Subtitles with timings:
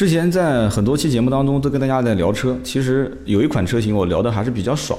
[0.00, 4.98] 之前在很多期节目当中都跟大家在聊车，其实有一款车型我聊的还是比较少。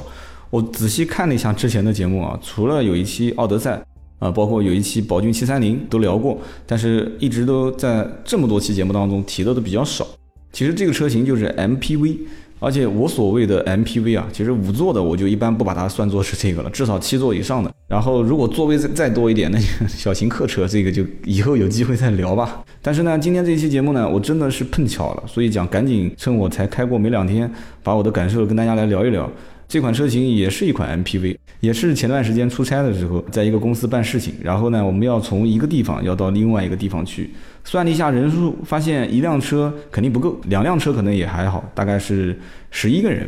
[0.52, 3.84] 我仔细看了一下之前的节目啊，除了有一期奥德赛
[4.20, 6.38] 啊，包括有一期宝骏七三零都聊过，
[6.68, 10.06] 但是一直都在这么多期节目当中提的都比较少。
[10.54, 12.18] 其实这个车型就是 MPV。
[12.62, 17.74] 而且我所谓的 MPV 啊，其实五座的我就一般不把它算作是这个了，至少七座以上的。
[17.88, 22.64] 然后如果座位再再多一点，那 小型客车这个就以后有机会再聊吧。
[22.80, 27.52] 但是呢，今天这一期节目呢，我真的是碰巧了，所以讲赶紧趁我才开过没两天，
[27.82, 29.28] 把我的感受跟大家来聊一聊。
[29.72, 37.30] 这款车型也是一款 MPV，也是前段时间出差的时候，在一个公司办事情，然后呢，我们要从一个地方要到另外一个地方去，
[37.64, 42.38] 算了一下人数，发现一辆车肯定不够，两辆车可能也还好，大概是
[42.70, 43.26] 十一个人。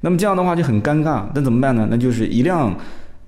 [0.00, 1.86] 那么这样的话就很尴尬，那怎么办呢？
[1.90, 2.74] 那就是一辆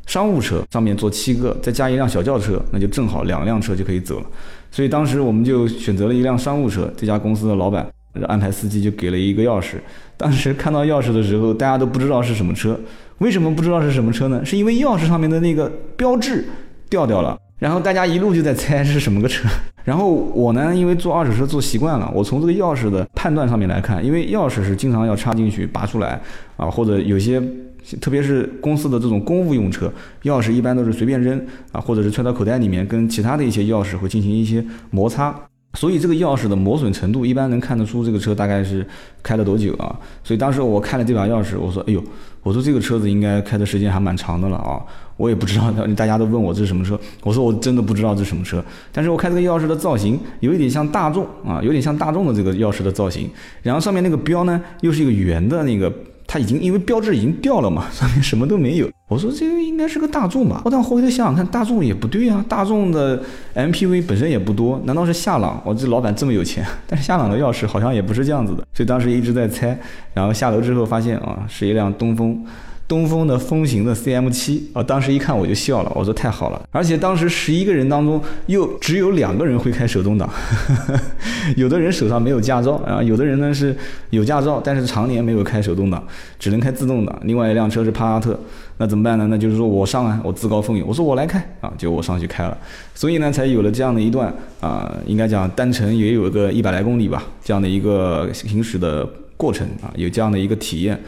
[0.06, 4.26] 商务车上面坐七个，再加一辆小轿车，那就正好两辆车就可以走了。
[4.70, 7.86] 所以当时我们就选择了一辆商务车，这家公司的老板。
[8.28, 9.74] 安排司机就给了一个钥匙，
[10.16, 12.78] 当时看到钥匙的时候，大家都不知道是什么车。
[13.18, 14.44] 为什么不知道是什么车呢？
[14.44, 16.44] 是因为钥匙上面的那个标志
[16.90, 19.48] 掉掉了，然后大家一路就在猜是什么个车。
[19.84, 26.20] 然后我呢，因为做二手车做习惯了，我从这个钥匙的判断上面来看，因为钥匙是经常要插进去拔出来
[26.56, 27.40] 啊，或者有些
[28.00, 31.38] 特别是公司的这种公务用车，钥匙一般都是随便扔
[31.70, 35.34] 啊，或者是揣到口袋里面，跟其他的一些钥匙会进行一些摩擦。
[35.74, 38.86] 所以这个钥匙的磨损程度，一般能看得出这个车大概是
[39.22, 39.94] 开了多久啊？
[40.22, 42.02] 所以当时我看了这把钥匙，我说：“哎呦，
[42.42, 44.80] 我说这个车子应该开的时间还蛮长的了啊！”
[45.16, 48.64] 我也不知道，大家都问我这是什么车，我说我真的不知道这是什么车。
[48.92, 53.28] 但是我看这个钥匙的造型，有一点像大众啊，有点像大众的这个钥匙的造型。
[53.62, 55.92] 然后上面那个标呢，又是一个圆的那个。
[56.26, 58.90] 它已经因为标志已经掉了嘛， 上面什么都没有。
[59.08, 63.22] 我说这个应该是个大众吧，我但回头想想看，大众也不对啊，大众的
[63.54, 65.60] MPV 本身也不多，难道是夏朗？
[65.64, 69.78] 我这老板这么有钱， 但是夏朗的钥匙好像也不是这样子的，所以当时一直在猜。
[70.12, 72.44] 然后下楼之后发现啊，是一辆东风。
[72.86, 80.28] 东风的风行的 CM 七啊，当时一看我就笑了，我说太好了，而且当时十一个人当中又只有两个人会开手动挡，
[81.56, 83.74] 有的人手上没有驾照啊，有的人呢是
[84.10, 86.02] 有驾照，但是常年没有开手动挡，
[86.38, 87.18] 只能开自动挡。
[87.22, 88.38] 另外一辆车是帕萨特，
[88.76, 89.26] 那怎么办呢？
[89.30, 92.56] 那就是说我上啊，我自告奋勇，我说我来开啊，就我上去开了，
[92.94, 94.30] 所以呢才有了这样的一段
[94.60, 99.08] 啊，应该讲单程也有个一百来公里吧，这样的一个行驶的
[99.38, 101.00] 过程啊，有这样的一个体验。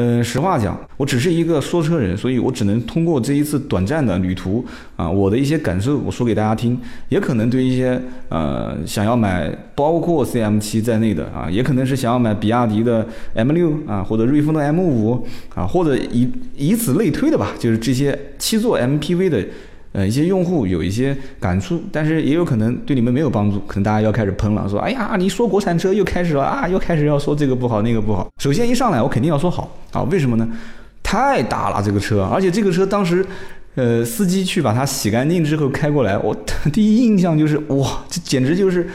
[0.00, 4.64] 嗯，实话讲，我只是一个说车人，所以我只能通过这一次短暂的旅途
[4.94, 6.78] 啊，我的一些感受，我说给大家听，
[7.08, 13.04] 也可能对一些呃想要买包括 CM 七在内的啊，也可能是想要买比亚迪的
[13.34, 15.26] M 六啊，或者瑞风的 M 五
[15.56, 19.44] 啊，或者以以此类推的吧，就是这些七座 MPV 的。
[19.92, 28.28] 呃，一些用户有一些感触，但是也有可能对你们没有帮助，可能大家要开始喷了，说，哎呀，你说国产车又开始了啊，又开始要说这个不好那个不好。
[28.42, 30.46] 首先一上来我肯定要说好啊，为什么呢？
[31.02, 33.24] 太大了这个车，而且这个车当时，
[33.76, 36.36] 呃，司机去把它洗干净之后开过来，我
[36.70, 38.86] 第一印象就是哇，这简直就是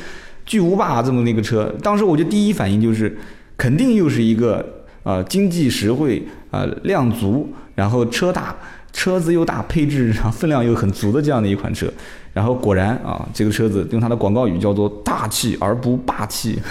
[0.46, 1.74] 巨无霸这么那个车。
[1.82, 3.18] 当时我就第一反应就是，
[3.58, 4.64] 肯定又是一个
[5.02, 8.56] 呃经济实惠啊量足，然后车大。
[8.94, 11.92] 车子又大，配置然后分量又很足的这样的一款车，
[12.32, 16.62] 然后果然啊，这个车子用它的广告语叫做“大气而不霸气”，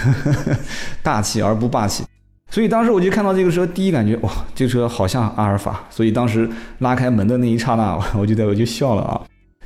[1.03, 2.03] 大气而不霸气。
[2.49, 5.83] 所以当时我就看到这个车，第一感觉哇，这车好像阿尔法。
[5.89, 9.21] 所以当时拉开门的那一刹那，我就在我就笑了啊，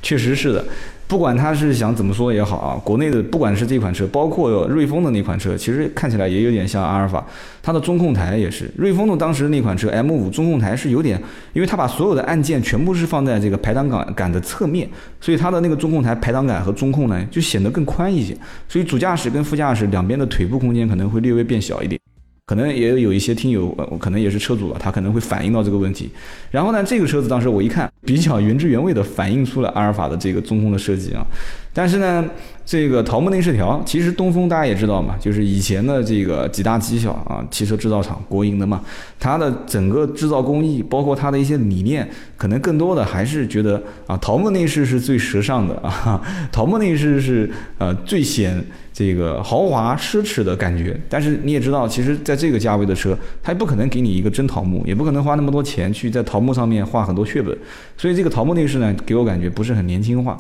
[0.08, 0.64] 确实是的。
[1.06, 7.26] 不管他是想怎么说也好啊，国内的不管是这款车，包括瑞风的那款车，其实看起来也有点像阿尔法。
[7.62, 11.22] 它的中控台也是瑞风的当时那款车 M 五中控台是有点，
[11.52, 14.90] 因为它把所有的按键全部是放在这个排挡杆杆的侧面，
[15.20, 18.38] 所以它的那个中控台排挡杆和中控呢就显得更宽一些，
[18.70, 22.00] 所以主驾驶跟副驾驶两边的腿部空间可能会略微变小一点。
[22.48, 23.68] 可能也有一些听友，
[24.00, 26.10] 可能也是车主了，他可能会反映到这个问题。
[26.50, 31.28] 然后呢，这个车子当时我一看，比较原汁原味的反映出了阿尔法的这个中控的设计啊。
[31.78, 32.26] 但是呢，
[32.66, 38.82] 这个桃木内饰条，其实东风大家也知道嘛，就是以前的这个几大技校啊，汽车制造厂国营的嘛，
[39.20, 46.20] 它的整个制造工艺，包括它的一些理念，可能更多的还是觉得啊，桃木内饰是最时尚的啊，
[46.52, 47.48] 桃木内饰是
[47.78, 48.60] 呃最显
[48.92, 51.00] 这个豪华奢侈的感觉。
[51.08, 57.56] 但是你也知道，其实在这个价位的车，它也不可能给你一个真桃木，也不可能花那么多钱去在桃木上面画很多血本，
[57.96, 60.40] 所以这个桃木内饰呢，给我感觉不是很年轻化。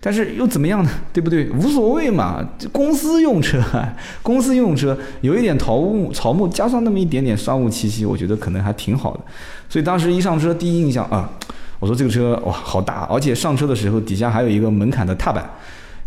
[0.00, 0.90] 但是又怎么样呢？
[1.12, 1.50] 对不对？
[1.50, 3.60] 无所谓嘛，公司用车，
[4.22, 9.20] 公司用车有一点桃木，草木加上那么一点点商务气息，我觉得可能还挺好的。
[9.68, 11.28] 所以当时一上车，第一印象啊，
[11.80, 15.50] 我说这个车哇好大，而且上车的时候底下还有一个门槛的踏板。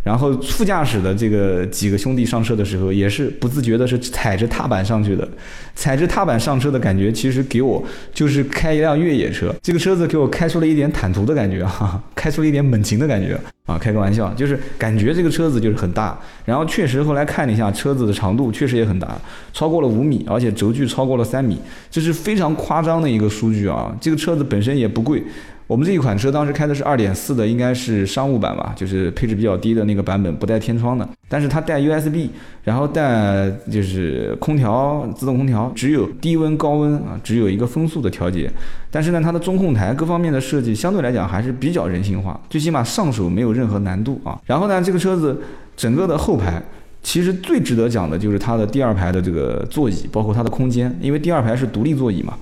[0.02, 5.28] 然后副驾驶的这个几个兄弟上车的时候，也是不自觉的是踩着踏板上去的，
[5.76, 9.54] 踩着踏板上车的感觉，其实给我就是开一辆越野车。
[9.62, 16.18] 这个车子给我开出了一点坦途的感觉啊，开出了一点猛禽的感觉啊，开个玩笑，就是感觉这个车子就是很大。
[16.46, 19.20] 然后确实后来看了一下车子的长度，确实也很大，
[19.54, 21.60] 超过了五米，而且轴距超过了三米，
[21.92, 23.94] 这是非常夸张的一个数据啊。
[24.00, 25.22] 这个车子本身也不贵。
[25.70, 31.08] 我们这一款车当时开的是二点四的，应该是商务版吧，就是配置比较低的那个版本，不带天窗的。
[31.28, 32.28] 但是它带 USB，
[32.64, 38.50] 然后带就是空调，自动空调，只有低温高温啊，只有一个风速的调节。
[38.90, 44.42] 但是呢，它的中控台各方面的设计相对来讲还是比较人性化，最起码上手没有任何难度啊。
[44.48, 45.40] 然后呢，这个车子
[45.78, 46.60] 整个的后排，
[47.04, 52.34] 其实最值得讲的就是它的第二排的这个座椅，包括它的空间，因为第二排是独立座椅嘛，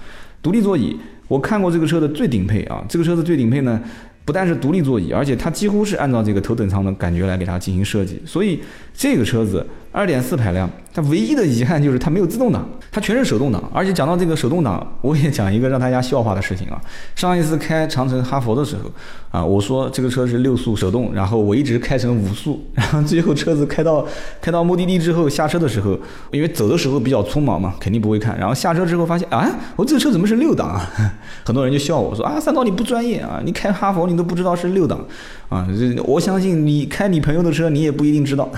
[0.41, 0.97] 独立座椅。
[1.27, 3.81] 我看过这个车的最顶配啊，这个车的最顶配呢，
[4.23, 8.59] 不但是独立座椅，而且它几乎是按照这个头等舱的感觉来给它进行设计，所以
[8.97, 10.69] 这个车子二点四排量。
[10.91, 13.63] 它唯一的遗憾就是它没有自动挡，它全是手动挡。
[13.71, 16.81] 而且讲到这个手动挡，我也讲一个让大家笑话的事情啊。
[17.15, 18.89] 上一次开长城哈佛的时候，
[19.29, 24.03] 啊，我说这个车是六速手动，然后我一直开成五速， 然后最后车子开到
[24.41, 25.95] 开到目的地之后下车的时候，
[26.31, 28.35] 因为走的时候比较匆忙嘛，肯定不会看。
[28.39, 31.13] 然后下车之后发现啊，我这个车怎么是六档啊？
[31.45, 35.05] 很多人就笑我说啊，三刀你不专业啊，你开哈佛你都不知道是六档
[35.49, 35.67] 啊。
[35.67, 38.51] 这我相信你开你朋友的车你也不一定知道。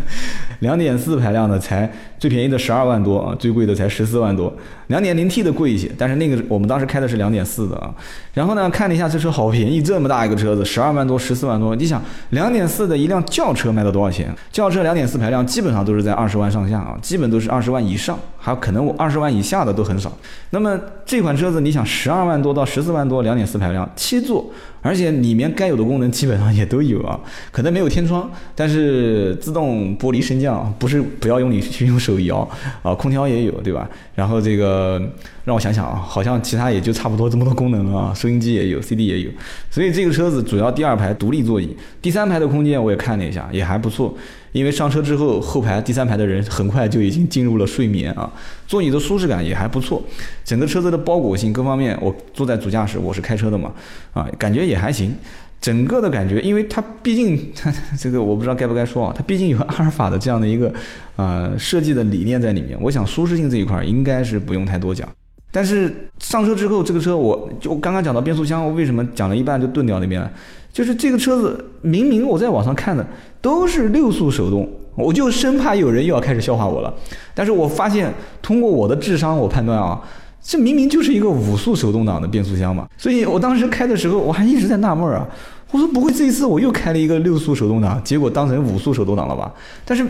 [0.60, 4.52] 两点四排量的才最便宜的十二万多啊，最贵的才十四万多。
[4.88, 7.92] 两点零 T 的贵一些，但是那个我们当时开的是两点四的啊。
[8.34, 11.74] 然后呢，看了一下这车好便宜，这么大一个车子，十二万多、十四万多。
[11.74, 14.32] 你想，两点四的一辆轿车卖到多少钱？
[14.52, 20.16] 轿车两点四排量基本上都是在二十万上下啊，基本都是二十万以上，还有可能我二十万以下的都很少。
[20.50, 24.52] 那么这款车子，你想十二万多到十四万多，两点四排量，七座。
[24.82, 27.18] 而且里面该有的功能基本上也都有啊，
[27.50, 32.48] 可能没有天窗，但是自动玻璃升降不是不要用你去用手摇
[32.82, 33.88] 啊，空调也有，对吧？
[34.14, 35.00] 然后这个
[35.44, 39.30] 让我想想啊，好像其他也就差不多这么多功能了啊，收音机也有，CD 也有，
[39.70, 44.14] 所以这个车子主要第二排独立座椅，第三排的空间我也看了一下，也还不错。
[44.52, 48.30] 因为上车之后，后排第三排的人很快就已经进入了睡眠啊，
[48.66, 50.02] 座椅的舒适感也还不错，
[50.46, 53.70] 整个车子的包裹性各方面，我坐在主驾驶，我是开车的嘛，
[54.14, 55.14] 啊，感觉也还行，
[55.60, 60.72] 整个的感觉，因为它毕竟它 这个我不知道该不该说啊，它毕竟有 阿尔法的这样的一个
[61.16, 65.08] 呃设计的理念在里面，我想舒适性这一块应该是不用太多讲。
[65.50, 70.30] 但是上车之后，这个车我就刚刚讲到变速箱，我为什么讲了一半就顿掉那边了？
[70.70, 73.06] 就是这个车子明明我在网上看的
[73.40, 76.94] 都是六速手动，我就生怕有人又要开始笑话我了。
[77.32, 78.12] 但是我发现
[78.42, 79.98] 通过我的智商，我判断啊，
[80.46, 82.86] 这明明就是一个五速手动挡的变速箱嘛。
[82.96, 85.26] 所以我当时开的时候，我还一直在纳闷儿啊，
[85.72, 89.52] 我说不会这一次我又开了一个六速手动挡，结果当成五速手动挡了吧？
[89.84, 90.06] 但是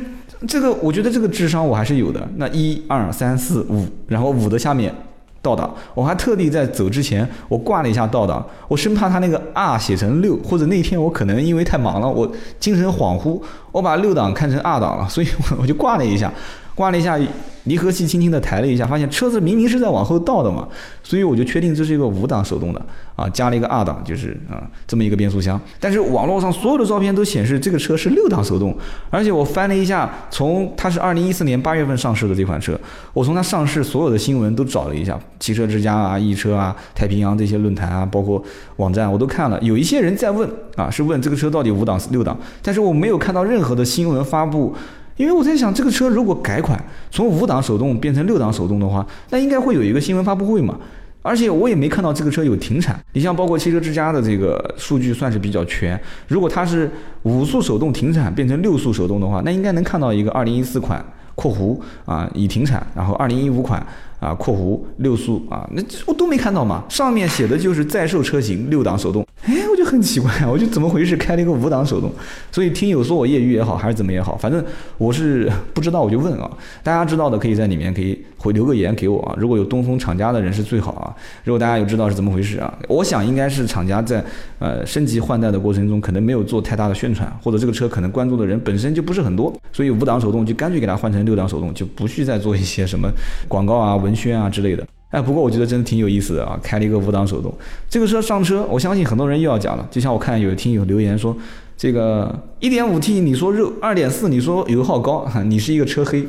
[0.47, 2.29] 这个我觉得这个智商我还是有的。
[2.37, 4.95] 那一二三四五，然后五的下面。
[5.43, 12.29] 倒档，我还特地在走之前，我挂了一下倒档，我生怕他那个 R 写成六，或者那天我可能因为太忙了，我
[12.59, 13.41] 精神恍惚，
[13.71, 16.33] 我把六档看成二档了，所以我我就挂了一下，
[16.77, 17.19] 挂了一下。
[17.67, 20.69] 离合器轻轻地抬了一下，发现车子明明是在往后倒的嘛，
[21.03, 22.81] 所以我就确定这是一个五档手动的
[23.17, 25.61] 啊，加了一个二档，就是啊这么一个变速箱。
[25.81, 28.73] 但是网络上所有的照片都显示这个车是六档手动，
[29.11, 32.79] 而且我翻了一下，从它是二零一四年八月份上市的这款车，
[33.13, 38.41] 我从它上市所有的新闻都找了一下，汽车之家啊、易车啊、太平洋这些论坛啊，包括
[38.77, 44.73] 网站我都看了，有一些人在问啊，是问这个车到底五档六档，但是我没有看到任何的新闻发布。
[45.17, 50.79] 因为我在想，这个车如果改款从五档手动变成六档手动的话，那应该会有一个新闻发布会嘛。
[51.23, 52.97] 而且我也没看到这个车有停产。
[53.15, 56.01] 你像包括汽车之家的这个数据算是比较全。
[56.29, 56.89] 如果它是
[57.25, 61.05] 五速手动停产变成六速手动的话，那应该能看到一个二零一四款
[61.35, 63.85] （括弧啊已停产），然后二零一五款
[64.21, 66.85] 啊（括弧六速啊），那我都没看到嘛。
[66.89, 69.27] 上面写的就是在售车型六档手动。
[69.47, 69.55] 哎，
[69.87, 72.13] 很奇怪啊，我就怎么回事，开了一个五档手动。
[72.51, 74.63] 所以听友说我业余也好，还是怎么也好，反正
[74.99, 76.51] 我是不知道，我就问啊。
[76.83, 79.35] 大家知道的可以在里面可以回留个言给我啊。
[79.39, 81.15] 如果有东风厂家的人是最好啊。
[81.45, 84.23] 如果大家有知道是怎么回事啊，我想应该是厂家在
[84.59, 93.09] 呃升级换代的过程中，可能没有做太大的宣传，或者这个车可能关注的人本身就不是很多，所以五档手动就干脆给它换成六档手动，就不去再做一些什么
[93.47, 94.85] 广告啊、文宣啊之类的。
[95.11, 97.53] 哎，不过我觉得真的挺有意思的啊，开了一个五档手动，
[97.89, 99.87] 这个车上车，我相信很多人又要讲了。
[99.91, 101.35] 就像我看有听友留言说，
[101.77, 106.27] 这个一点五 T 你说热，二点四你说油耗高，你是一个车黑。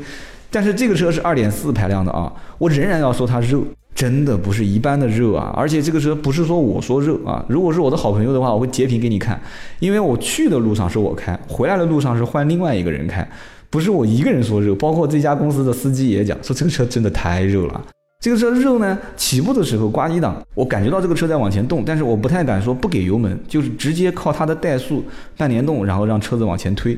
[0.49, 3.59] 但是这个车是二点四排量的啊，我仍然要说它热，
[3.93, 5.51] 真的不是一般的热啊。
[5.57, 9.41] 而且这个车不是说我说热啊，如果是我的好朋友的话，我会截屏给你看，
[9.79, 13.27] 因为我去的路上是我开，回来的路上是换另外一个人开，
[13.69, 17.83] 不是我一个人说热，包括这家公司的司机也讲说这个车真的太热了。
[18.19, 25.05] 这个车肉呢，起步的时候挂一档，我感觉到这个车在往前动，但是我不太敢说不给油门，就是直接靠它的怠速
[25.37, 26.97] 半联动，然后让车子往前推。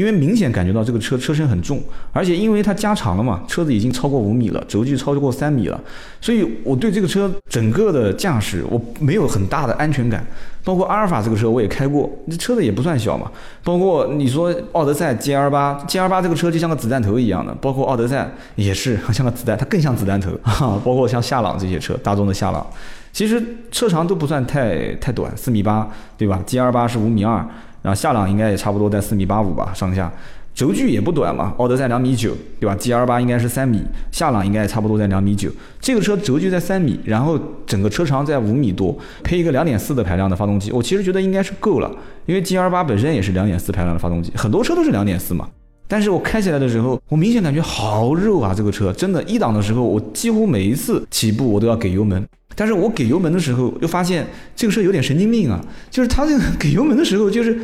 [0.00, 1.78] 因为明显感觉到这个车车身很重，
[2.10, 5.78] 而且因为它加长了嘛，车子已经超过五米了，轴距超过三米了，
[6.22, 10.26] 所以我对这个车整个的驾驶我没有很大的安全感。
[10.64, 13.30] 包括阿尔法这个车我也开过，这车子也不算小嘛。
[13.62, 18.26] 包括你说奥德赛 GL 八，GL 八这个车就像个子弹头一样的，包括奥德赛
[18.56, 20.30] 也是 像个子弹，它更像子弹头。
[20.82, 22.66] 包括像夏朗这些车，大众的夏朗，
[23.12, 27.44] 其实车长都不算太太短，四米八，对吧？G R 八是五米二。
[27.82, 30.12] 然后夏朗应该也差不多在四米八五吧上下，
[30.54, 33.80] 轴距也不短嘛，奥德赛两米九，对吧？G R 八应该是三米，
[34.12, 35.50] 夏朗应该也差不多在两米九。
[35.80, 41.90] 这个车轴距在三米，然后整个车长在五米多，配一个两点四的排量的发动机，我其实觉得应该是够了，
[42.26, 45.48] 因为 G R 八本身也是两点四排量的发动机，很多车都是两点四嘛。
[45.88, 48.54] 但是我开起来的时候，我明显感觉好肉啊！
[48.54, 52.24] 这个车真的，一档的时候，我几乎每一次起步我都要给油门。
[52.60, 55.58] 但是我给油门的时候，又发现这个车有点神经病啊！
[55.90, 57.58] 就是它这个给油门的时候，就是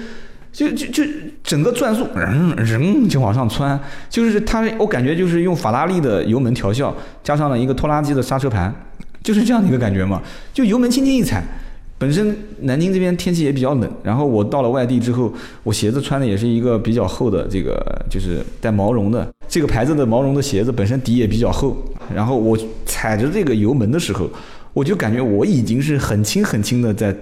[0.51, 1.05] 就就就
[1.45, 8.75] 整个转速，嗯嗯就往上窜，就是它，我感觉就是用法拉利的油门调校，加上了一个拖拉机的刹车盘，
[9.23, 10.23] 就是这样的一个感觉嘛。
[10.55, 11.45] 就油门轻轻一踩。
[11.99, 21.75] 本身南京这边天气也比较冷，然后我到了外地之后，我鞋子穿的也是一个比较厚的，这个就是带毛绒的这个牌子的毛绒的鞋子，本身底也比较厚，
[22.15, 24.29] 然后我踩着这个油门的时候，
[24.77, 27.17] 我就感觉我已经是很轻很轻的在，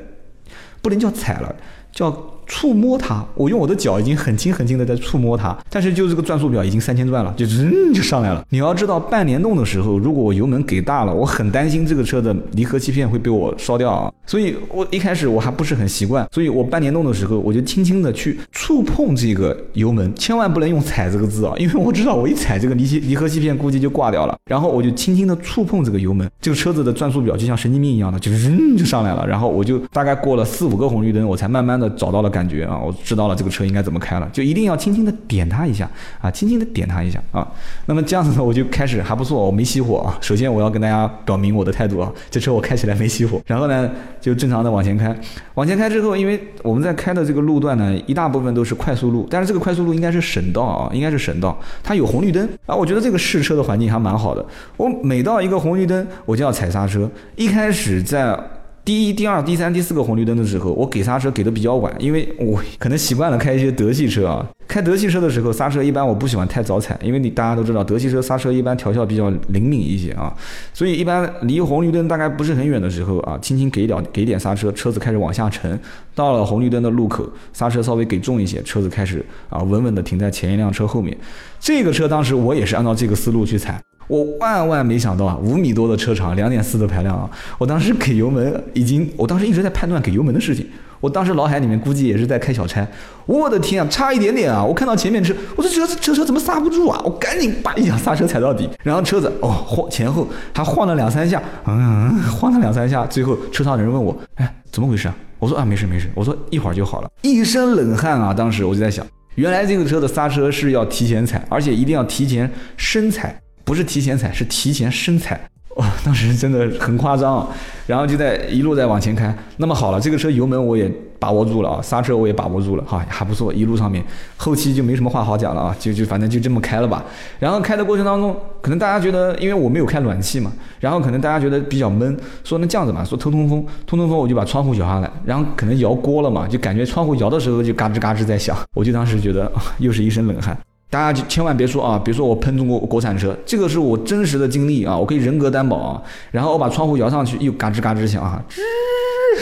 [0.82, 1.54] 不能叫踩了，
[1.92, 2.33] 叫。
[2.46, 8.44] 触摸它，我用我的脚已经很轻很轻的在触摸它，但是就这个转速表已经三千转了，就嗯就上来了。
[8.50, 14.12] 你要知道半联动的时候，如果我油门给大了，我很担心这个车的离合器片会被我烧掉啊。
[14.26, 24.36] 所以我一开始我还不是很习惯，所以我半联动的时候，我就轻轻的去触碰这个油门，千万不能用踩这个字啊，因为我知道我一踩这个离合离合器片估计就挂掉了。
[24.50, 29.26] 然后我就轻轻的触碰这个油门，这个车子的转速表就像神经病一样的，就嗯就上来了。
[29.26, 32.33] 然后我就大概过了四五个红绿灯，我才慢慢的找到了。
[32.34, 35.88] 感觉啊，我知道了这个车应该怎么开了，就一定要轻轻的点它一下
[36.20, 37.46] 啊，轻轻的点它一下啊。
[37.86, 40.18] 那么这样子呢，我就开始还不错，我没熄火啊。
[40.20, 43.40] 首先我要跟大家表明我的态度啊，这车我开起来没熄火。
[43.46, 43.88] 然后呢，
[44.20, 45.16] 就正常的往前开，
[45.54, 52.74] 往前开之后，因为我们在开的这个路段呢，一大部分都是快速路，但是这个快速路应该是省道啊，应该是省道，它有红绿灯啊。
[52.74, 54.44] 我觉得这个试车的环境还蛮好的。
[54.76, 57.08] 我每到一个红绿灯，我就要踩刹车。
[57.36, 58.36] 一开始在
[58.84, 64.46] 第一、第二、第三、第四个红绿灯的时候，我给刹车给的比较晚，因为我可能习惯了开一些德系车啊。
[64.68, 70.30] 开德系车的时候，刹车一般我不喜欢太早踩，因为你大家都知道，德系车刹车一般调校比较灵敏一些啊。
[70.74, 75.80] 所以一般离红绿灯大概不是很远的时候啊，轻轻给点给点刹车，车子开始往下沉。
[76.14, 81.16] 到了红绿灯的路口，刹车稍微给重一些，车子开始啊稳稳的停在前一辆车后面。
[81.58, 83.80] 这个车当时我也是按照这个思路去踩。
[84.06, 87.30] 我万万没想到啊，五米多的车长，两点四的排量啊！
[87.58, 90.66] 我当时给油门已经，我当时一直在判断给油门的事情。
[91.00, 92.86] 我当时脑海里面估计也是在开小差。
[93.26, 94.64] 我的天啊，差一点点啊！
[94.64, 96.98] 我看到前面车，我说这车这车怎么刹不住啊？
[97.04, 105.14] 我赶紧叭一脚刹车踩到底，然后车子哦晃前后还晃了两三下，嗯，晃了两三下，最后车上的人问我，哎，怎么回事啊？
[105.38, 107.10] 我说啊，没事没事，我说一会儿就好了。
[107.20, 108.32] 一身冷汗啊！
[108.32, 113.38] 当时我就在想，原来这个车的刹车是要提前踩，而且一定要提前深踩。
[113.64, 115.40] 不是提前踩，是提前深踩。
[115.74, 117.44] 哇，当时真的很夸张，
[117.84, 119.36] 然后就在一路在往前开。
[119.56, 123.52] 那么好了，这个车油门我也把握住了啊，刹车我也把握住了，哈，还不错。
[123.52, 124.04] 一路上面
[124.36, 127.04] 后期就没什么话好讲了啊，就就反正就这么开了吧。
[127.40, 140.56] 然后开的过程当中，可能大家觉得，因为我没有开暖气嘛，然后可能大家觉得比较闷，说那这样子嘛，说通通风，通通风，我就把窗户摇下来，然后可能摇锅了嘛，就感觉窗户摇的时候就嘎吱嘎吱在响，我就当时觉得又是一身冷汗。
[140.94, 146.00] 大家千万别说啊，别说我喷中国国产车，这个是我真实的经历啊，我可以人格担保啊。
[146.30, 148.60] 然后我把窗户摇上去，又嘎吱嘎吱响啊，吱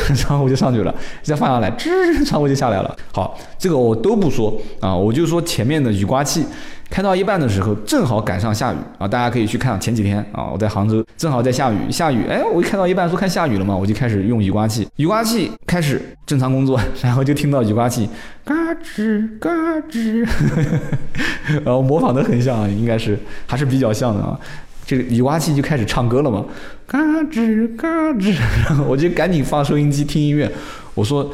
[0.17, 1.89] 窗户就上去了；再放下来，吱，
[2.27, 2.97] 窗户就下来了。
[3.13, 6.45] 好，这个我都不说啊，我就说前面的雨刮器。
[6.91, 9.09] 开到一半的时候，正好赶上下雨啊！
[9.09, 18.07] 大家可以去看前几天啊，我在杭州，正好在下雨，下雨，哎，我一开到一半说看下雨了嘛，我就开始用雨刮器，雨刮器开始正常工作， 然后就听到雨刮器
[18.45, 19.51] 嘎吱嘎
[19.91, 20.29] 吱，
[21.65, 24.39] 然后模仿的很像，应该是还是比较像的啊。
[24.93, 26.45] 这个雨刮器就开始唱歌了嘛，
[26.87, 30.53] 嘎吱嘎吱，然后我就赶紧放收音机听音乐，
[30.93, 31.33] 我说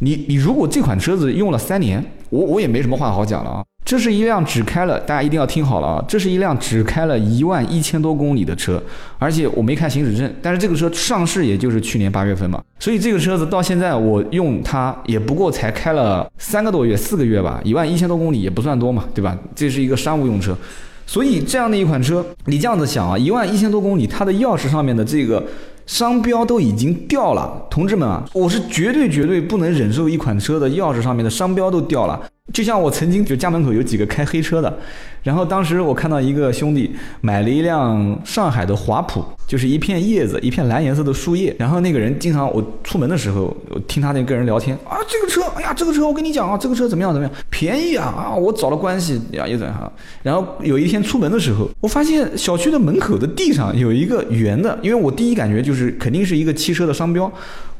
[0.00, 3.64] 你你如果这款车子用了三年，我我也没什么话好讲了啊。
[3.84, 6.04] 这是一辆只开了，大家一定要听好了啊！
[6.08, 8.82] 这是一辆只开了一万一千多公里的车，
[9.20, 19.38] 而且我没看行驶证，但是这个车上市也就是去年八月份嘛，所以这个车子到现在我用它也不过才开了三个多月、四个月吧，一万一千多公里也不算多嘛，对吧？
[19.54, 20.58] 这是一个商务用车，
[21.06, 25.42] 所以这样的一款车，你这样子想啊，一万一千多公里，它的钥匙上面的这个。
[25.86, 32.20] 商标都已经掉了，同志们啊，我是绝对绝对不能忍受一款车的钥匙上面的商标都掉了。
[32.52, 34.78] 就像我曾经就家门口有几个开黑车的。
[35.22, 41.54] 然后当时我看到一个兄弟买了一辆上海的华普，就是一片叶子，一片蓝颜色的树叶。
[41.58, 49.92] 然后那个人经常我出门的时候，我听他那个人聊天啊，这个车，哎呀，这个车我跟你讲啊，这个车怎么样怎么样，便宜啊啊，我找了关系呀又怎样。
[50.22, 57.30] 然后有一天出门的时候，我发现小区的门口的地上有一个圆的，因为我第一感觉就是肯定是一个汽车的商标，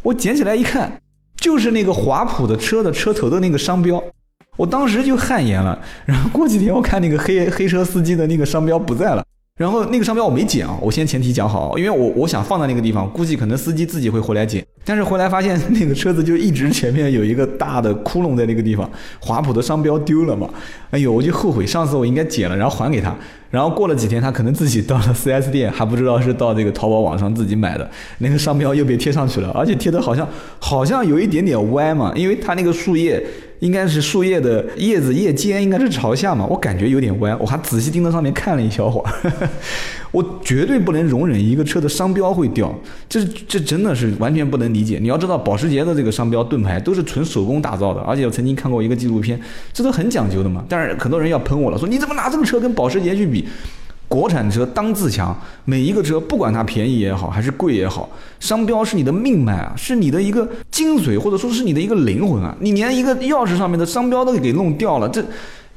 [0.02, 1.00] 我捡起来一看，
[1.36, 4.02] 就是那个华普的车的车头的那个商标。
[4.56, 9.22] 我当时就汗颜了，然后过几天我看那个黑黑车司机的那个商标不在了，
[9.58, 20.48] 然后那个商标我没剪啊，我先前提讲好，因为我我想放在那个地方，估计可能司机自己会回来捡，但是回来发现那个车子就一直前面有一个大的窟窿在那个地方，华普的商标丢了嘛，
[20.90, 23.14] 哎呦我就后悔上次我应该剪了，然后还给他，
[23.50, 30.26] 然后过了几天他可能自己到了 4S 店，还不知道是到这个淘宝网上自己买的，那个商标又被贴上去了，而且贴的好像
[30.58, 33.22] 好像有一点点歪嘛，因为他那个树叶。
[33.60, 39.48] 应该是树叶的叶子叶尖应该是朝下嘛，我感觉有点歪，我还仔细盯着上面看了一小会儿。
[40.12, 42.74] 我绝对不能容忍一个车的商标会掉，
[43.08, 44.98] 这这真的是完全不能理解。
[45.00, 49.38] 你要知道，保时捷的这个商标盾牌都是纯手工打造的，而且我曾经看过一个纪录片，
[49.74, 50.64] 这都很讲究的嘛。
[50.68, 53.46] 但是很多人要喷我了，说你怎么拿这个车跟保时捷去比？
[54.08, 58.08] 国产车当自强，每一个车不管它便宜也好，还是贵也好，
[58.38, 62.54] 商标是你的命脉啊，是你的一个精髓，或者说是你的一个灵魂啊。
[62.60, 65.24] 你连一个钥匙上面的商标都给弄掉了，这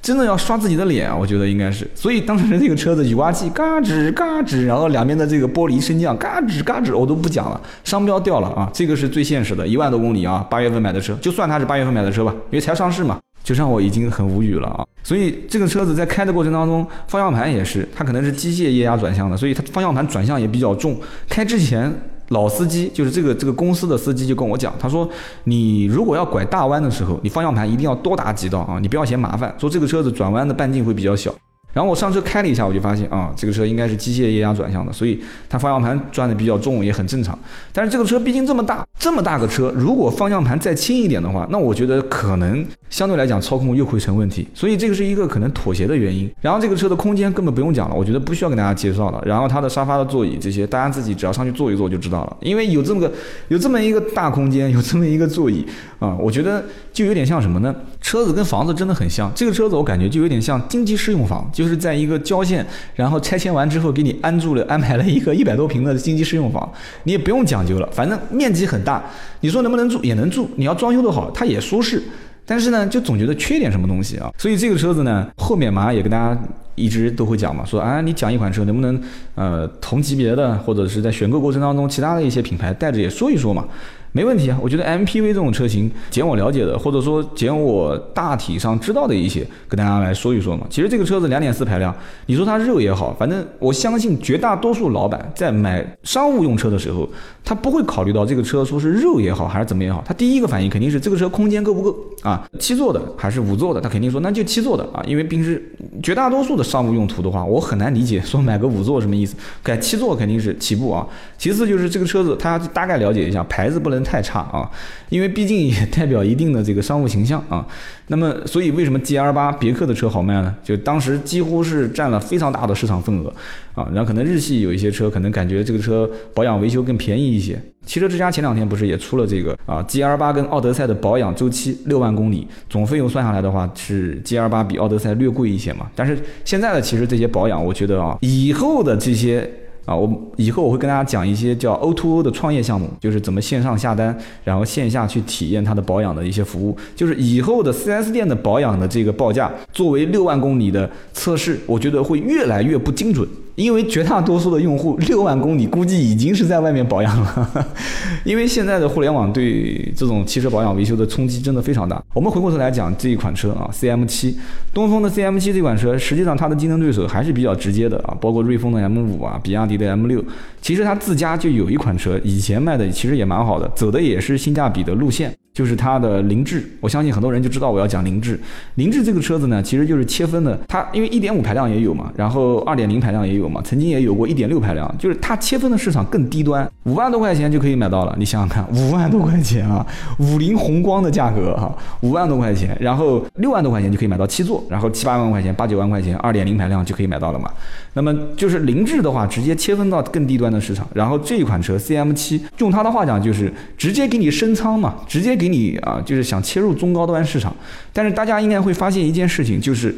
[0.01, 1.13] 真的要刷自己的脸啊！
[1.13, 1.85] 我觉得应该是。
[1.93, 13.17] 所以当时这个车子雨刮器嘎吱嘎吱，然后两边的这个玻璃升降嘎吱嘎吱，我都不讲了，商标掉了啊，这个是最现实的，一万多公里啊，八月份买的车，就算它是八月份买的车吧，因为才上市嘛。
[13.43, 14.85] 就让我已经很无语了啊！
[15.03, 20.95] 所以这个车子在开的过程当中，方向盘也是，它可能是机械液压转向的，所以它方向盘转向也比较重。
[21.27, 21.91] 开之前，
[22.29, 25.09] 老司机就是这个这个公司的司机就跟我讲，他说
[25.45, 29.53] 你如果要拐大弯的时候，你方向盘一定要多打几道啊，你不要嫌麻烦。
[29.57, 31.33] 说这个车子转弯的半径会比较小。
[31.71, 37.37] 然后我上车开了一下，我就发现啊，这个车应该是机械液压转向的，所以它方向盘转的比较重也很正常。
[37.71, 44.47] 但是这个车毕竟这么大，这么大个车，如果方向盘再轻一点的话，那我觉得可能相对来讲操控又会成问题。
[44.53, 46.29] 所以这个是一个可能妥协的原因。
[46.41, 49.21] 然后这个车的空间根本不用讲了，我觉得不需要跟大家介绍了。
[49.23, 52.37] 然后它的沙发的座椅这些，大家自己只要上去坐一坐就知道了。
[52.41, 53.11] 因为有这么个
[53.49, 55.63] 有这么一个大空间，有这么一个座椅
[55.99, 56.65] 啊，我觉得
[56.99, 57.73] 就有点像什么呢？
[58.01, 59.31] 车子跟房子真的很像。
[59.33, 61.49] 这个车子我感觉就有点像经济适用房。
[61.53, 66.69] 就是在一个郊县，然后拆迁完之后给你安住了， 安排了一个一百多平的经济适用房，
[67.03, 69.01] 你也不用讲究了，反正面积很大，
[69.39, 72.03] 你说能不能住也能住，你要装修的好，它也舒适，
[72.45, 76.37] 但是呢，就总觉得缺点什么东西啊，所以这个车子呢，后面马上也跟大家
[76.75, 79.01] 一直都会讲嘛，说啊，你讲一款车能不能
[79.35, 83.65] 呃同级别的或者是在选购过程当中其他的一些品牌带着也说一说嘛。
[84.11, 90.65] 没问题啊，我觉得 MPV 这种车型，捡我了解的，或者说捡我大体上知道的一些，跟大家来说一说嘛。
[90.69, 91.95] 其实这个车子两点四排量，
[92.25, 97.07] 你说它肉也好，反正我相信绝大多数老板在买商务用车的时候，
[97.45, 102.43] 他不会考虑到这个车说是肉也好还是怎么也好，他第一个反应肯定是这个车空间够不够啊？
[102.57, 103.79] 七座的还是五座的？
[103.79, 105.63] 他肯定说那就七座的啊，因为平时
[106.01, 111.05] 绝大多数的商务用途的话，我很难理解说买个五座什么意思，改七座肯定是起步啊。
[111.37, 113.98] 其次就是这个车子，他大概了解一下牌子不能。
[114.03, 114.69] 太差啊，
[115.09, 117.65] 因为毕竟也代表一定的这个商务形象啊。
[118.07, 120.55] 那么，所以为什么 G L 八别克的车好卖呢？
[120.63, 123.31] 就当时几乎是占了非常大的市场份额
[123.75, 123.87] 啊。
[123.93, 127.61] 然后可能日系有一些车可能感觉这个车保养维修更便宜一些。
[127.85, 135.89] 汽车之家前两天不是也出了这个啊？G L 八跟奥德赛的保养周期六万公里，总费用算下来的话是 G L 八比奥德赛略贵一些嘛？
[135.95, 139.49] 但是现在的其实这些保养，我觉得啊，以后的这些。
[139.89, 146.77] 啊，我以后我会跟大家讲一些叫 O2O 的创业项目，就是怎么线上下单，然后线下去体验它的保养的一些服务。
[146.95, 153.27] 就是以后的 4S 店的保养的这个报价，作为六万公里的测试，我觉得会越来越不精准。
[153.59, 157.67] 因为绝大多数的用户 六万公里估计已经是在外面保养了，
[158.23, 162.01] 因为现在的互联网对这种汽车保养维修的冲击真的非常大。
[162.13, 164.33] 我们回过头来讲这一款车啊，CM7，
[164.73, 170.23] 东风的 CM7 这款车，实际上它的竞争对手还是比较直接的啊，包括瑞风的 M5 啊，比亚迪的 M6，
[170.61, 175.35] 其实它自家就有一款车，以前卖的其实也蛮好的，走的也是性价比的路线。
[175.53, 178.39] 就是它的凌志，我相信很多人就知道我要讲凌志。
[178.75, 188.15] 凌志这个车子呢，其实就是切分的，它因为一点五排量也有嘛，然后二点零排量也有嘛，曾经也有过一点六排量，就是它切分的市场更低端，五万多块钱就可以买到了。
[188.17, 189.85] 你想想看，五万多块钱啊，
[190.19, 197.51] 五菱宏光的价格哈，五万多块钱，然后六万多块钱就可以买到七座，然后七八万块钱、八九万块钱二点零排量就可以买到了嘛。
[197.95, 205.48] 那么就是凌志的话，直接切分到更低端的市场，然后这一款车 CM7，用他的话讲就是直接给你升仓嘛，直接给。
[205.51, 207.55] 你啊，就是想切入中高端市场，
[207.91, 209.95] 但是大家应该会发现一件事情，就是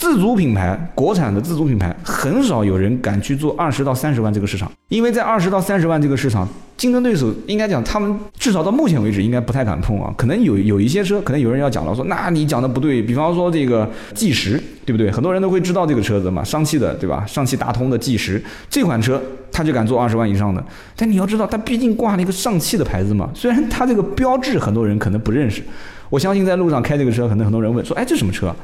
[0.00, 10.10] 自主品牌、国产的自主品牌很少有人敢去做二十到三十万这个市场，因为在二十到三十万这个市场，竞争对手应该讲他们至少到目前为止应该不太敢碰啊。
[10.16, 15.10] 可能有有一些车，可能有人要讲了，说那你讲的不对，比方说这个计时，对不对？
[15.10, 17.26] 很多人都会知道这个车子嘛，上汽的对吧？
[17.26, 19.20] 上汽大通的计时这款车。
[19.52, 23.28] 他就敢做二十万以上的，但你要知道，他毕竟挂了一个上汽的牌子嘛。
[23.34, 25.60] 虽然他这个标志很多人可能不认识，
[26.08, 28.54] 我相信在路上开这个车，可能很多人问说：“哎，这什么车？”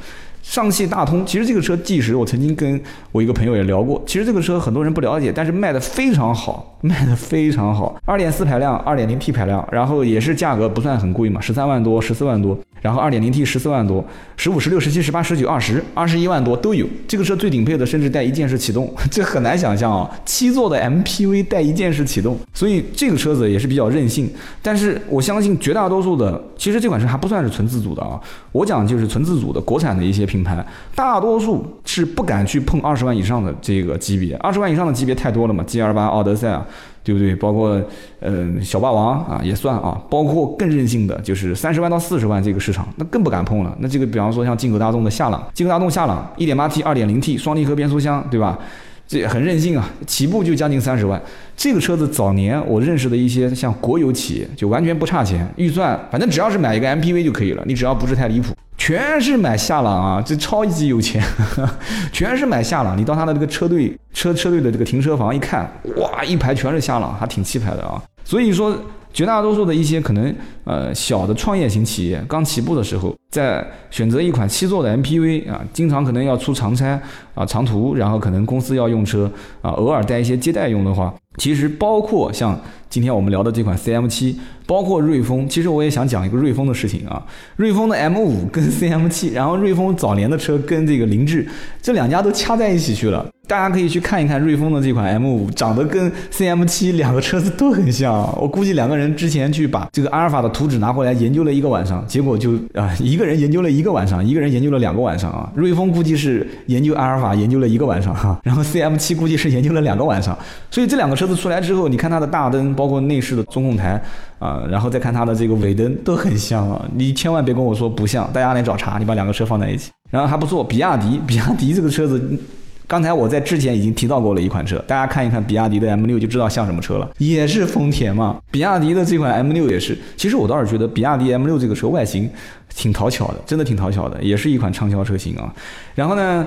[0.49, 1.27] 上汽大通。
[1.27, 2.81] 其实这个车计时，我曾经跟
[3.11, 4.01] 我一个朋友也聊过。
[4.07, 8.01] 其实这个车很多人不了解，但是卖的非常好，卖的非常好。
[8.05, 12.57] 二点四排量，二点零 T 排量，然后也是价格不算很贵嘛，十三万多，十四万多。
[12.81, 14.05] 然后二点零 T 十四万多，
[14.37, 16.87] 十五、十六、十七、十八、十九、二十、二十一万多都有。
[17.09, 20.09] 这个车最顶配的甚至带一键式启动， 这很难想象啊！
[20.25, 24.31] 七座的 MPV 带一键式启动，所以这个车子也是比较任性。
[24.63, 28.21] 但是我相信绝大多数的，其实这款车还不算是纯自主的啊。
[28.57, 30.64] 我讲就是纯自主的国产的一些品牌，
[30.95, 34.35] 大多数是不敢去碰二十万以上的这个级别。
[34.37, 36.66] 二十万以上的级别太多了嘛，G 二八、奥德赛啊。
[37.07, 37.37] 对不对？
[37.37, 37.81] 包括，
[38.19, 39.97] 嗯，小霸王啊也算啊。
[40.11, 43.73] 包括更任性的，就是三十万到四十万这个市场，那更不敢碰了。
[43.79, 48.59] 那这个，比方说像进口大众的夏朗，进口大众夏朗，一点八 T、二点零 T 双离合变速箱，对吧？
[49.07, 51.21] 这很任性啊，起步就将近三十万。
[51.57, 58.55] 这个车子早年我认识的一些像国有企业，就完全不差钱，预算反正只要是买一个 MPV 就可以了，你只要不是太离谱。
[58.79, 61.23] 全是买夏朗啊，这超级有钱，
[62.12, 62.97] 全是买夏朗。
[62.97, 65.66] 你到他的这个车队车车队的这个停车房一看，
[65.97, 68.01] 哇，一排全是夏朗，还挺气派的啊。
[68.23, 68.77] 所以说，
[69.16, 77.00] 绝大多数的一些可能呃小的创业型企业刚起步的时候，在选择一款七座的 MPV 啊，经常可能要出长差
[77.35, 79.31] 啊长途，然后可能公司要用车
[79.62, 84.35] 啊，偶尔带一些接待用的话，其实包括像今天我们聊的这款 CM7。
[84.66, 87.25] 包括瑞风，其实我也想讲一个瑞风的事情啊。
[87.55, 91.46] 瑞风的 M5 跟 CM7，然后瑞风早年的车跟这个凌志，
[91.81, 93.25] 这两家都掐在一起去了。
[93.46, 98.12] 大家可以去看一看瑞风的这款 M5，长得跟 CM7 两个车子都很像。
[98.40, 105.49] 我估计两个人之前去把这个阿尔法的图纸拿回来研究了一个晚上，结果就啊，一个人研究了一个晚上，一个人研究了两个晚上啊。
[105.55, 110.37] 瑞风估计是研究阿尔法研究了一个晚上哈，然后 CM7 估计是研究了两个晚上。
[110.72, 114.01] 所以这两个车车子出来之后，你看它的大灯，包括内饰的中控台。
[114.39, 122.39] 啊，然后再看它的这个尾灯都很像啊，你千万别跟我说不像，大家来找茬，你把两个车放在一起，然后还不错，比亚迪，比亚迪这个车子，
[122.87, 132.29] 刚才我在之前已经提到过了一款车，大家看一看比亚迪的 M6 就知道像什么车了，也是丰田嘛，比亚迪的这款 M6 也是，其实我倒是觉得比亚迪 M6 这个车外形
[132.75, 135.51] 挺讨巧的，真的挺讨巧的，也是一款畅销车型啊，
[135.95, 136.47] 然后呢。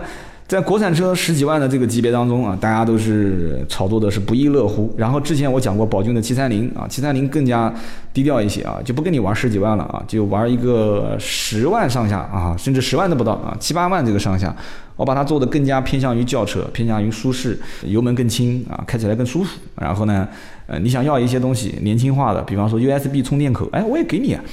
[0.49, 4.91] 在国产车十几万的这个级别当中啊，大家都是炒作的是不亦乐乎。
[4.97, 7.71] 然后之前我讲过宝骏的七三零啊，七三零更加
[8.11, 14.55] 低调一些啊，就不跟你玩十几万了啊，就玩一个十万上下啊，甚至十万都不到啊，七八万这个上下，
[14.95, 19.59] 我把它做的更加偏向于轿车，偏向于舒适，油门更轻啊，开起来更舒服。
[19.75, 20.27] 然后呢，
[20.65, 24.43] 呃，你想要一些东西年轻化的，比方说 USB 充电口，哎，我也给你啊。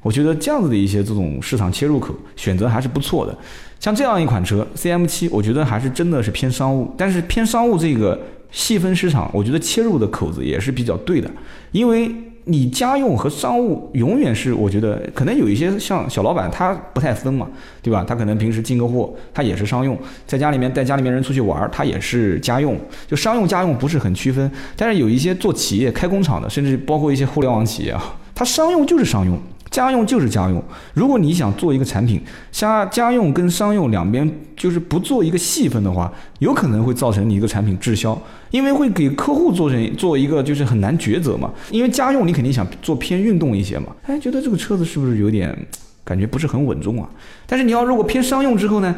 [0.00, 3.36] 我觉得这样子的一些这种市场切入口选择还是不错的。
[3.80, 8.18] 像这样一款车，CM7，我觉得还是真的是偏商务，但是偏商务这个
[8.50, 11.30] 细分市场，我觉得切入的口子也是比较对的，
[11.70, 12.10] 因为
[12.44, 17.46] 你家用和商务永远是，我觉得可能有一些像小老板他不太分嘛，
[17.82, 18.02] 对吧？
[18.08, 22.74] 他可能平时进个货，他也是商用，在家里面带家里面人出去玩，他也是家用，
[23.06, 24.50] 就商用家用不是很区分。
[24.74, 29.38] 但是有一些做企业开工厂的，甚至包括一些互联网企业啊，它商用就是商用。
[29.70, 30.62] 家用就是家用。
[30.94, 41.52] 如果你想做一个产品，家家用跟商用两边就是不做一个细分的话，有可能会造成你一个产品滞销，因为会给客户做成做一个就是很难抉择嘛。
[41.70, 45.56] 因为家用你肯定想做偏运动一些嘛，哎，觉得这个车子是不是有点
[46.04, 47.08] 感觉不是很稳重啊？
[47.46, 48.94] 但是你要如果偏商用之后呢，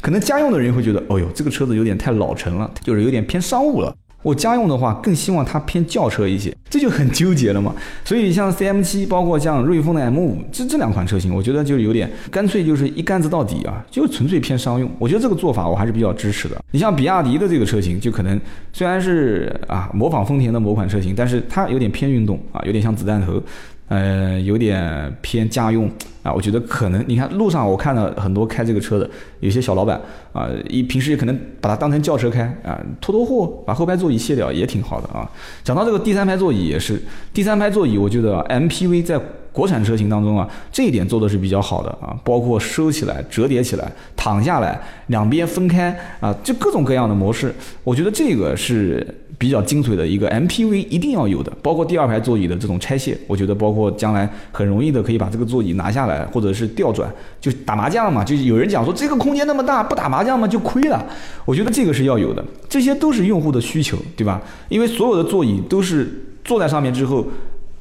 [0.00, 3.94] 可能家用的人会觉得，哦哟，这个车子有点太老成了，就是有点偏商务了。
[4.26, 7.72] 我家用的话，更希望它偏轿车一些，这就很纠结了嘛。
[8.04, 14.90] 所以像 C M 七，包括像瑞风的 M 五，这这两款车型，我觉得就有点干脆就是一竿子到底啊，就纯粹偏商用。
[14.98, 16.60] 我觉得这个做法我还是比较支持的。
[16.72, 18.40] 你像比亚迪的这个车型，就可能
[18.72, 23.40] 虽然是啊模仿丰田的某款车型，但是它有点偏运动啊，有点像子弹头。
[23.88, 25.88] 呃，有点偏家用
[26.24, 30.00] 啊，我觉得可能你看路上我看到很多开这个车的，有些小老板
[30.32, 35.30] 啊，一平时也可能把它当成轿车开啊，拖拖货，把后排座椅卸掉也挺好的啊。
[35.62, 37.00] 讲到这个第三排座椅也是，
[37.32, 39.20] 第三排座椅我觉得 MPV 在
[39.52, 49.06] 国产车型当中啊，这一点做的是比较好的啊，包括收起来、折叠起来、躺下来、两边分开啊，就各种各样的模式，我觉得这个是。
[49.38, 61.04] 比较精髓的一个 MPV 一定要有的，包括第二排座椅的这种拆卸，我觉得包括将来很容易的可以把这个座椅拿下来，或者是调转，就打麻将嘛，就有人讲说这个空间那么大，不打麻将嘛就亏了。
[61.44, 64.40] 我觉得这个是要有的，这些都是用户的需求，对吧？
[64.70, 66.08] 因为所有的座椅都是
[66.42, 67.26] 坐在上面之后，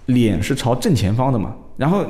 [0.08, 1.56] 脸是朝正前方的嘛。
[1.78, 2.06] 然后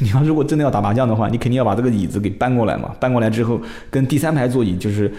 [0.00, 5.12] 你要如果真的要打麻将的话，你肯定要把这个椅子给搬过来嘛，搬过来之后跟第三排座椅就是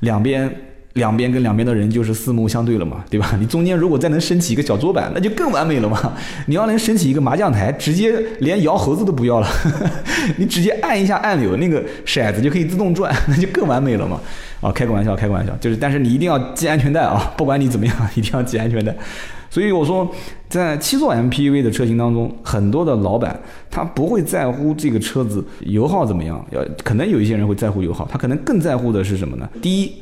[0.00, 0.48] 两边。
[0.94, 3.34] 两边跟两边的人就是四目相对了嘛，对吧？
[3.38, 6.12] 你中间如果再能升起一个小桌板，那就更完美了嘛。
[6.46, 9.48] 你要能升起一个麻将台，直接连摇猴子都不要了，
[10.38, 14.20] 你直接按一下按钮，那个骰子就可以自动转，那就更完美了嘛。
[14.60, 17.34] 啊，开个玩笑，开个玩笑，就是，但是你一定要系安全带啊！
[17.36, 18.94] 不管你怎么样，一定要系安全带。
[19.50, 20.08] 所以我说，
[20.48, 23.38] 在七座 MPV 的车型当中，很多的老板
[23.70, 29.48] 他不会在乎这个车子油耗怎么样，要可能有一些人会在乎油耗，他可能更在乎的是什么呢？
[29.60, 29.92] 第一。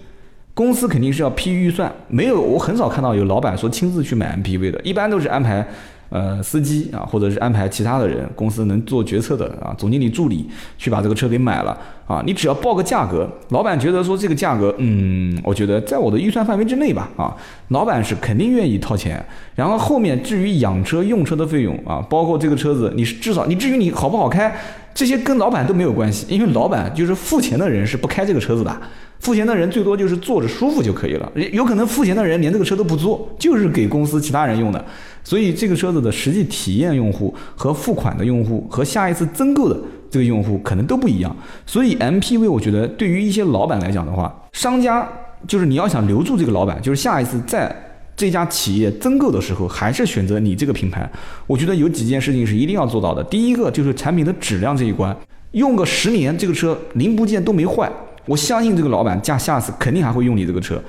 [0.54, 5.66] 公司肯定是要批预算，没有我很少看到有老板说亲自去买 MPV 的，一般都是安排
[6.10, 11.74] 呃司机啊，或者是安排其他的人，公司能做决策的啊，总经理助理去把这个车给买了
[12.06, 12.22] 啊。
[12.26, 17.34] 你只要报个价格，老板觉得说这个价格，嗯，我觉得在我的预算范围之内吧啊，
[17.68, 19.24] 老板是肯定愿意掏钱。
[19.54, 24.54] 然后后面至于养车用车的费用啊，包括这个车子，你至少你至于你好不好开，
[24.92, 28.80] 这些跟老板都没有关系，因为老板就是付钱的人是不开这个车子的。
[29.22, 34.84] 付钱的人最多就是坐着舒服就可以了，有可能付钱的人连这个车都不坐，就是给公司其他人用的。
[35.22, 39.80] 所以这个车子的实际体验用户和付款的用户和下一次增购的
[40.10, 41.34] 这个用户可能都不一样。
[41.64, 45.08] 所以 MPV 我觉得对于一些老板来讲的话，商家
[45.46, 47.72] 就是你要想留住这个老板，就是下一次在
[48.16, 51.08] 这家企业增购的时候，还是选择你这个品牌。
[51.46, 53.22] 我觉得有几件事情是一定要做到的。
[53.22, 55.16] 第一个就是产品的质量这一关，
[55.52, 57.88] 用个十年这个车零部件都没坏。
[58.26, 60.80] 我相信这个老板下下次肯定还会用你这个车，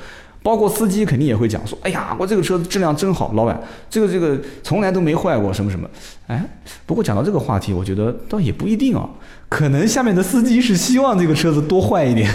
[0.42, 5.90] 包括司机肯定也会讲说，哎呀，我这个车质量真好，老板，这个这个从来都没坏过什么什么。
[6.28, 6.44] 哎，
[6.86, 9.10] 不过讲到这个话题，我觉得倒也不一定啊，
[9.50, 12.30] 可能下面的司机是希望这个车子多坏一点，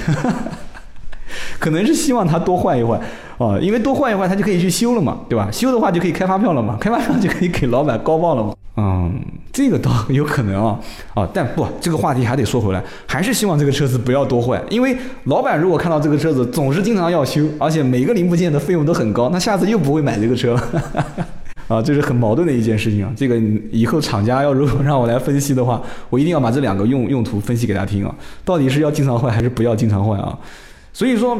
[1.59, 3.01] 可能是希望他多坏一坏。
[3.39, 5.49] 啊，因为多换一换，他就可以去修了嘛，对吧？
[5.53, 8.53] 修的话就可以开发票了嘛，开发票就可以给老板高报了嘛。
[8.81, 9.12] 嗯，
[9.53, 10.79] 这个倒有可能啊，
[11.12, 20.85] 啊，但不，这个话题还得说回来，还是希望这个车子不要多坏，因为老板如果看到这个车子总是经常要修，而且每个零部件的费用都很高，那下次又不会买这个车了。
[21.67, 23.12] 啊，这是很矛盾的一件事情啊。
[23.17, 23.37] 这个
[23.73, 28.14] 以后厂家要如果让我来分析的话，我一定要把这两个用用途分析给他听啊，
[28.45, 30.38] 到底是要经常换还是不要经常换啊？
[30.93, 31.37] 所以说。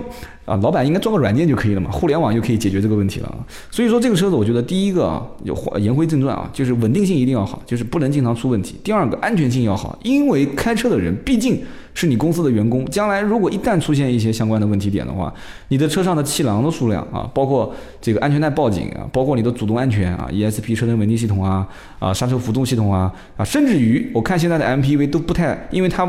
[0.49, 3.47] 啊，老板应该装个软件就可以了嘛，互联网就可以解决这个问题了。
[3.71, 8.77] 所以说这个车子，我觉得第一个啊，有言归正传啊，就是稳定性一定要好，就是不能经常出问题。
[8.83, 11.61] 第二个，安全性要好，因为开车的人毕竟。
[11.95, 15.35] 是你公司的员工，将来如果一旦出现一些相关的问题点的话，
[15.67, 21.67] 你的车上的气囊的数量啊，包括这个安全带报警啊，包括你的主动安全啊，ESP 车身稳定系统啊，
[21.99, 26.07] 啊刹车辅助系统啊，啊甚至于我看现在的 MPV 都不太，因为它，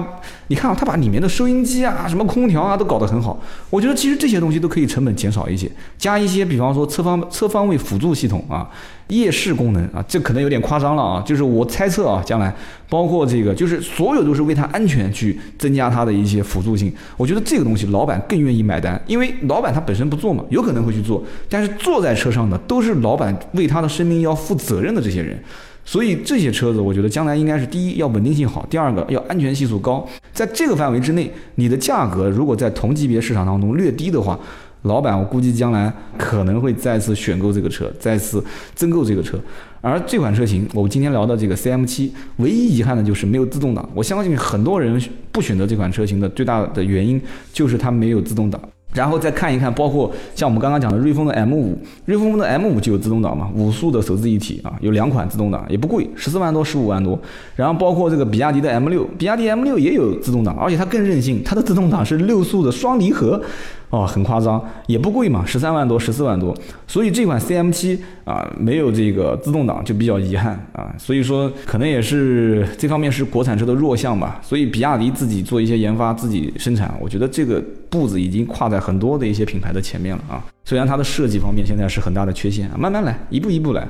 [0.50, 3.40] 你看啊，它把里面的收音机啊、什么空调啊都搞得很好，
[3.72, 8.70] 我觉得其实这些东西都可以成本减少一些，加一些比方说侧方侧方位辅助系统啊。
[9.10, 12.56] 夜视功能啊，这可能有点夸张了啊，就是我猜测啊，将来
[12.88, 16.94] 包括这个，就是所有都是为它安全去增加它的一些辅助性。
[17.18, 25.44] 我觉得这个东西老板更愿意买单，因为老板他本身不做嘛，有可能会去做，但是坐在车上的都是老板为他的生命要负责任的这些人，
[25.90, 34.40] 所以这些车子我觉得将来应该是第一要稳定性好，第二个要安全系数高，在这个范围之内，你的价格如果在同级别市场当中略低的话。
[34.84, 38.42] 老板我估计将来可能会再次选购这个车，再次
[38.74, 39.38] 增购这个车。
[39.82, 43.90] 而这款车型，我们今天聊的这个 CM7，唯一遗憾的就是没有自动挡。
[43.94, 45.02] 我相信很多人
[45.34, 47.22] 不选择这款车型的最大的原因
[47.52, 48.62] 就是它没有自动挡。
[48.94, 57.20] 然后再看一看，包括像我们刚刚讲的瑞风的 M 五瑞风的 M 五就有自动挡嘛，五速的手自一体啊，有两款自动挡，也不贵，十四万多，十五万多。
[57.56, 63.42] 然后包括这个比亚迪的 M 六比亚迪 M 六也有自动挡，而且它更任性，它的自动挡是六速的双离合。
[63.90, 66.56] 哦，很夸张，也不贵嘛，十三万多，十四万多，
[66.88, 74.40] 所以这款 CM7 啊，没有这个自动挡就比较遗憾啊，所以说可能也是这方面是国产车的弱项吧。
[74.44, 80.44] 所以比亚迪自己做一些研发，自己生产，我觉得这个步子已经跨在很多的一些品牌的前面了啊。
[80.66, 83.88] 虽然它的设计方面现在是很大的缺陷，慢慢来，一步一步来。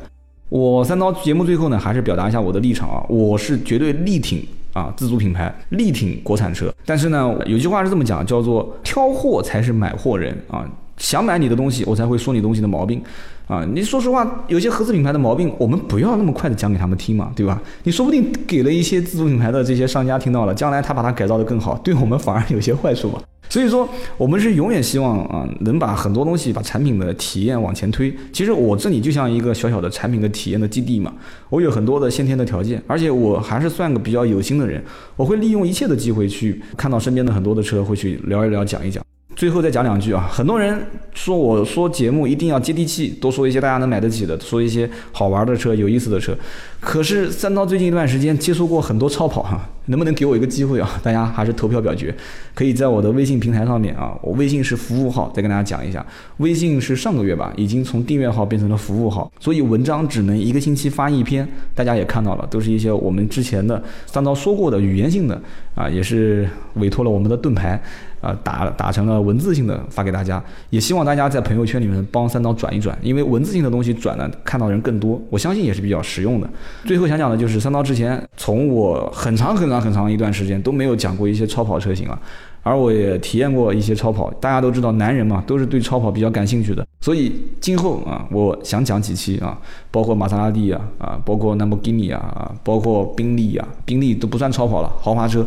[0.48, 4.42] 我三刀节目最后呢，还是表达一下我的立场啊，我是绝对力挺。
[4.74, 10.66] 啊，自主品牌力挺国产车，但是呢，有句话是这么讲，叫做挑货才是买货人啊。
[10.98, 13.02] 想买你的东西，我才会说你东西的毛病
[13.48, 13.66] 啊。
[13.74, 17.62] 你说实话，有些合资品牌的毛病，我们不要那么快的讲给他们听嘛，对吧？
[17.84, 23.20] 你说不定给了一些自主品牌的这些商家听到了，将来他把它改造的更好，对我们反而有些坏处嘛。
[23.50, 28.16] 所以说，我们是永远希望啊，能把很多东西，把产品的体验往前推。
[28.32, 31.12] 其实我这里就像一个小小的产品的体验的基地嘛，
[31.50, 34.84] 我有很多的先天的条件，而且我还是算个比较有心的人，
[35.16, 39.09] 我会利用一切的机会去看到身边的很多的车，会去聊一聊，讲一讲。
[39.40, 40.78] 最后再讲两句啊，很多人
[41.14, 46.38] 说我说节目一定要接地气，多说一些大家能买得起的，说一些好玩的车、有意思的车。
[46.82, 51.00] 可是三刀最近一段时间接触过很多超跑哈，能不能给我一个机会啊？
[51.02, 52.14] 大家还是投票表决，
[52.54, 56.06] 可以在我的微信平台上面啊，我微信是服务号，再跟大家讲一下，
[56.40, 61.48] 微信是上个月吧，已经从订阅号变成了服务号，所以文章只能一个星期发一篇。
[61.74, 65.42] 大家也看到了，都是一些我们之前的三刀说过的语言性的
[65.76, 67.82] 啊，也是委托了我们的盾牌。
[68.22, 76.50] 啊，打打成了文字性的发给大家，也希望大家在朋友圈里面帮三刀转一转，因为文字性的东西转了看到人更多，我相信也是比较实用的。
[76.86, 82.20] 最后想讲的就是三刀之前从我很长很长很长一段时间都没有讲过一些超跑车型了，
[82.62, 89.58] 而我也体验过一些超跑，大家都知道男人嘛都是对超跑比较感兴趣的，所以今后啊我想讲几期啊，
[89.92, 95.46] 包括玛莎拉蒂啊啊，包括兰博基尼啊啊，包括宾利啊，宾利都不算超跑了，豪华车。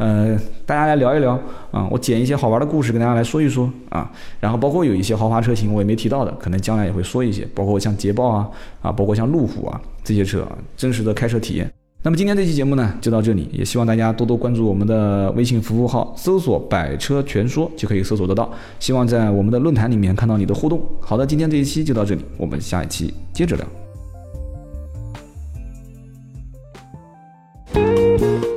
[0.00, 0.34] 呃，
[0.64, 1.38] 大家来聊一聊
[1.70, 4.10] 啊，我捡一些好玩的故事跟大家来说一说啊，
[4.40, 8.48] 然后包括有一些豪华车型我也没提到的，可能将来也会说一些，包括像捷豹啊
[8.80, 11.70] 啊，包括像路虎啊这些车啊，真实的开车体验。
[12.02, 18.50] 那么今天这期节目呢就到这里，也希望大家多多关注我们的微信服务号，搜索“百车全说”就可以搜索得到。
[18.78, 20.80] 希望在我们的论坛里面看到你的互动。
[20.98, 23.79] 好的，今天这一期就到这里，我们下一期接着聊。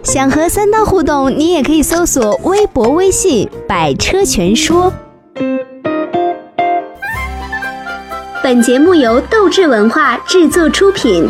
[0.04, 4.93] 想和三刀互动，你也可以搜索微博、微信“百车全说”。
[8.43, 11.30] 本节目由斗志文化制作出品。